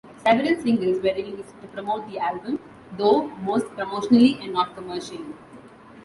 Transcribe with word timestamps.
Several 0.23 0.59
singles 0.59 0.97
were 0.97 1.13
released 1.13 1.53
to 1.61 1.67
promote 1.67 2.09
the 2.09 2.17
album, 2.17 2.57
though 2.97 3.27
most 3.43 3.67
promotionally 3.67 4.41
and 4.43 4.51
not 4.51 4.73
commercially. 4.75 5.35